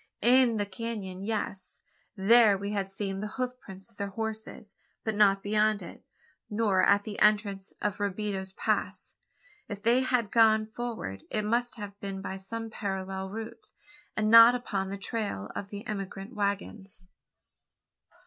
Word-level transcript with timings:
In 0.23 0.57
the 0.57 0.65
canon, 0.65 1.23
yes. 1.23 1.79
There 2.15 2.57
we 2.57 2.71
had 2.71 2.89
seen 2.89 3.19
the 3.19 3.27
hoof 3.37 3.51
prints 3.59 3.87
of 3.87 3.97
their 3.97 4.07
horses: 4.09 4.75
but 5.03 5.13
not 5.13 5.43
beyond 5.43 5.83
it, 5.83 6.03
nor 6.49 6.81
at 6.83 7.03
the 7.03 7.19
entrance 7.19 7.71
of 7.83 7.99
Robideau's 7.99 8.51
Pass. 8.53 9.13
If 9.67 9.83
they 9.83 9.99
had 10.01 10.31
gone 10.31 10.65
forward, 10.65 11.21
it 11.29 11.45
must 11.45 11.75
have 11.75 11.99
been 11.99 12.19
by 12.19 12.37
some 12.37 12.71
parallel 12.71 13.29
route, 13.29 13.67
and 14.17 14.31
not 14.31 14.55
upon 14.55 14.89
the 14.89 14.97
trail 14.97 15.51
of 15.55 15.69
the 15.69 15.85
emigrant 15.85 16.33
waggons? 16.33 17.07